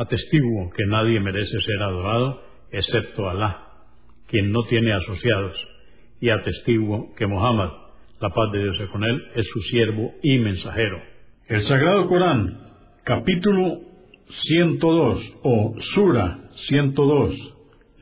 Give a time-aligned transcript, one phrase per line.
[0.00, 2.40] Atestiguo que nadie merece ser adorado
[2.72, 3.66] excepto Alá,
[4.28, 5.54] quien no tiene asociados,
[6.22, 7.68] y atestiguo que Muhammad,
[8.18, 11.02] la paz de Dios con él, es su siervo y mensajero.
[11.48, 12.60] El Sagrado Corán,
[13.04, 13.80] capítulo
[14.46, 17.34] 102 o Sura 102,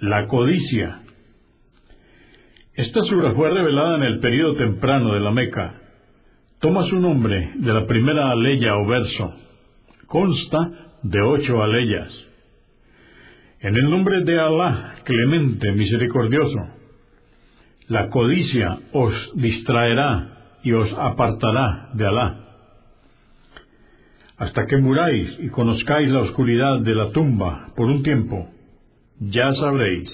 [0.01, 1.01] la codicia.
[2.75, 5.81] Esta sura fue revelada en el período temprano de la Meca.
[6.61, 9.35] Toma su nombre de la primera aleya o verso.
[10.07, 12.13] Consta de ocho aleyas.
[13.61, 16.61] En el nombre de Alá, clemente, misericordioso,
[17.89, 22.49] la codicia os distraerá y os apartará de Alá,
[24.37, 28.49] hasta que muráis y conozcáis la oscuridad de la tumba por un tiempo,
[29.19, 30.09] ya sabréis,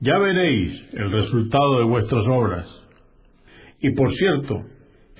[0.00, 2.66] ya veréis el resultado de vuestras obras.
[3.80, 4.62] Y por cierto,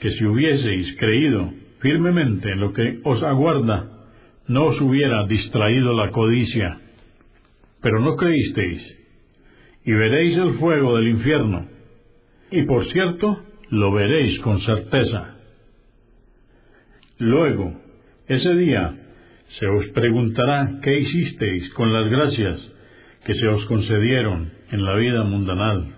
[0.00, 3.97] que si hubieseis creído firmemente en lo que os aguarda,
[4.48, 6.78] no os hubiera distraído la codicia,
[7.82, 8.96] pero no creísteis,
[9.84, 11.68] y veréis el fuego del infierno,
[12.50, 15.36] y por cierto, lo veréis con certeza.
[17.19, 17.78] Luego,
[18.26, 18.94] ese día,
[19.59, 22.60] se os preguntará qué hicisteis con las gracias
[23.25, 25.97] que se os concedieron en la vida mundanal.